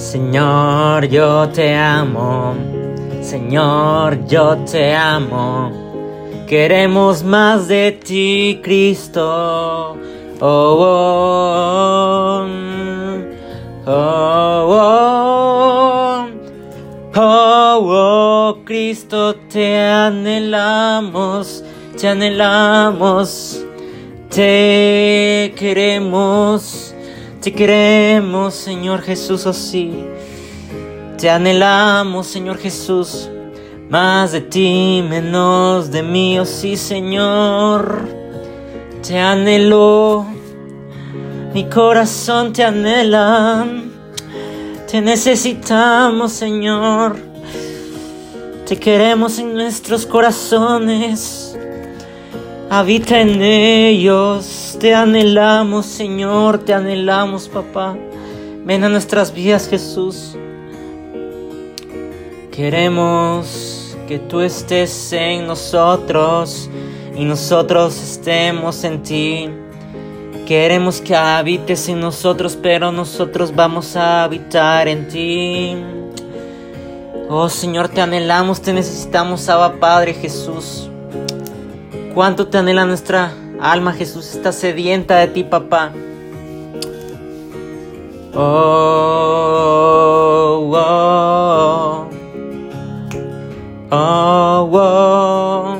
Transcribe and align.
Señor, 0.00 1.06
yo 1.08 1.46
te 1.50 1.76
amo. 1.76 2.54
Señor, 3.20 4.26
yo 4.26 4.56
te 4.64 4.96
amo. 4.96 5.70
Queremos 6.48 7.22
más 7.22 7.68
de 7.68 7.92
ti, 7.92 8.60
Cristo. 8.62 9.98
Oh, 10.40 10.76
oh, 10.80 12.46
oh, 13.86 14.66
oh, 14.70 16.26
oh, 17.14 17.78
oh, 17.84 18.64
Cristo, 18.64 19.34
te 19.52 19.78
anhelamos, 19.78 21.62
te 22.00 22.08
anhelamos, 22.08 23.62
te 24.30 25.52
queremos, 25.58 26.94
te 27.40 27.52
queremos, 27.52 28.54
Señor 28.54 29.00
Jesús, 29.00 29.46
oh 29.46 29.52
sí. 29.52 30.04
Te 31.16 31.30
anhelamos, 31.30 32.26
Señor 32.26 32.58
Jesús, 32.58 33.30
más 33.88 34.32
de 34.32 34.42
ti, 34.42 35.02
menos 35.08 35.90
de 35.90 36.02
mí, 36.02 36.38
oh 36.38 36.44
sí, 36.44 36.76
Señor. 36.76 38.08
Te 39.06 39.18
anhelo, 39.18 40.26
mi 41.54 41.64
corazón 41.64 42.52
te 42.52 42.62
anhela, 42.62 43.66
te 44.90 45.00
necesitamos, 45.00 46.32
Señor. 46.32 47.16
Te 48.66 48.78
queremos 48.78 49.38
en 49.38 49.54
nuestros 49.54 50.04
corazones, 50.04 51.49
habita 52.70 53.20
en 53.20 53.42
ellos. 53.42 54.76
Te 54.80 54.94
anhelamos, 54.94 55.84
Señor, 55.84 56.58
te 56.58 56.72
anhelamos, 56.72 57.48
papá. 57.48 57.96
Ven 58.64 58.84
a 58.84 58.88
nuestras 58.88 59.34
vidas, 59.34 59.68
Jesús. 59.68 60.36
Queremos 62.52 63.96
que 64.06 64.18
tú 64.18 64.40
estés 64.40 65.12
en 65.12 65.46
nosotros 65.46 66.70
y 67.16 67.24
nosotros 67.24 68.00
estemos 68.00 68.84
en 68.84 69.02
ti. 69.02 69.50
Queremos 70.46 71.00
que 71.00 71.14
habites 71.14 71.88
en 71.88 72.00
nosotros, 72.00 72.58
pero 72.60 72.90
nosotros 72.90 73.54
vamos 73.54 73.96
a 73.96 74.24
habitar 74.24 74.88
en 74.88 75.08
ti. 75.08 75.76
Oh 77.28 77.48
Señor, 77.48 77.88
te 77.88 78.00
anhelamos, 78.00 78.60
te 78.60 78.72
necesitamos, 78.72 79.48
Abba 79.48 79.78
Padre 79.78 80.14
Jesús. 80.14 80.89
¿Cuánto 82.20 82.48
te 82.48 82.58
anhela 82.58 82.84
nuestra 82.84 83.32
alma, 83.62 83.94
Jesús? 83.94 84.34
Está 84.34 84.52
sedienta 84.52 85.16
de 85.16 85.28
ti, 85.28 85.42
papá. 85.42 85.90
Oh, 88.34 88.40
oh, 90.70 92.08
oh, 93.90 94.68
oh, 94.70 95.78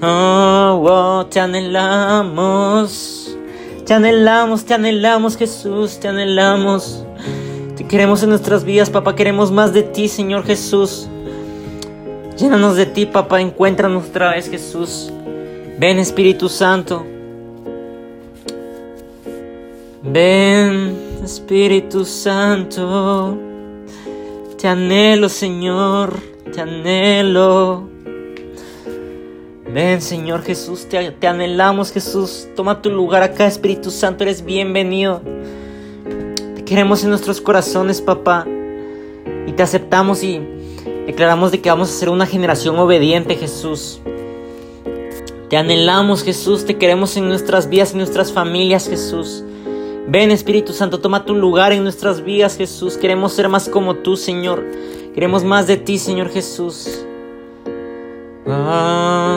oh, 0.00 0.82
oh, 0.88 1.26
te 1.26 1.40
anhelamos, 1.40 3.36
te 3.84 3.92
anhelamos, 3.92 4.64
te 4.64 4.72
anhelamos, 4.72 5.36
Jesús, 5.36 6.00
te 6.00 6.08
anhelamos. 6.08 7.04
Te 7.76 7.86
queremos 7.86 8.22
en 8.22 8.30
nuestras 8.30 8.64
vidas, 8.64 8.88
papá, 8.88 9.14
queremos 9.14 9.50
más 9.52 9.74
de 9.74 9.82
ti, 9.82 10.08
Señor 10.08 10.44
Jesús. 10.44 11.06
Llénanos 12.36 12.76
de 12.76 12.86
ti, 12.86 13.06
papá, 13.06 13.40
encuéntranos 13.40 14.08
otra 14.08 14.30
vez, 14.30 14.48
Jesús. 14.48 15.12
Ven, 15.78 15.98
Espíritu 15.98 16.48
Santo. 16.48 17.04
Ven, 20.02 20.96
Espíritu 21.22 22.04
Santo. 22.04 23.38
Te 24.58 24.66
anhelo, 24.66 25.28
Señor, 25.28 26.14
te 26.52 26.60
anhelo. 26.60 27.88
Ven, 29.72 30.00
Señor 30.00 30.42
Jesús, 30.42 30.88
te, 30.88 31.12
te, 31.12 31.26
anhelamos, 31.26 31.92
Jesús. 31.92 32.48
Toma 32.56 32.80
tu 32.80 32.90
lugar 32.90 33.22
acá, 33.22 33.46
Espíritu 33.46 33.90
Santo, 33.90 34.24
eres 34.24 34.44
bienvenido. 34.44 35.20
Te 36.54 36.64
queremos 36.64 37.02
en 37.04 37.10
nuestros 37.10 37.40
corazones, 37.40 38.00
papá. 38.00 38.46
Y 39.46 39.52
te 39.52 39.62
aceptamos 39.62 40.22
y 40.22 40.40
declaramos 41.06 41.50
de 41.50 41.60
que 41.60 41.70
vamos 41.70 41.90
a 41.90 41.92
ser 41.92 42.08
una 42.08 42.26
generación 42.26 42.78
obediente, 42.78 43.36
Jesús. 43.36 44.00
Te 45.48 45.56
anhelamos, 45.56 46.22
Jesús, 46.22 46.64
te 46.64 46.78
queremos 46.78 47.16
en 47.16 47.28
nuestras 47.28 47.68
vidas, 47.68 47.92
en 47.92 47.98
nuestras 47.98 48.32
familias, 48.32 48.88
Jesús. 48.88 49.44
Ven, 50.06 50.30
Espíritu 50.30 50.72
Santo, 50.72 51.00
toma 51.00 51.24
tu 51.24 51.34
lugar 51.34 51.72
en 51.72 51.82
nuestras 51.82 52.24
vidas, 52.24 52.56
Jesús. 52.56 52.96
Queremos 52.96 53.32
ser 53.32 53.48
más 53.48 53.68
como 53.68 53.96
tú, 53.96 54.16
Señor. 54.16 54.64
Queremos 55.14 55.44
más 55.44 55.66
de 55.66 55.76
ti, 55.76 55.98
Señor 55.98 56.30
Jesús. 56.30 57.04
Ah. 58.46 59.31